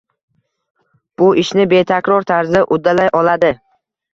Bu 1.21 1.27
ishni 1.43 1.67
betakror 1.75 2.27
tarzda 2.33 2.65
uddalay 2.79 3.15
oladi 3.21 3.57